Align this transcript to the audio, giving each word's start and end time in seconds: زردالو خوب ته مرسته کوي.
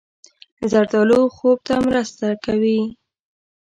زردالو 0.71 1.19
خوب 1.35 1.57
ته 1.67 1.75
مرسته 1.87 2.27
کوي. 2.45 2.79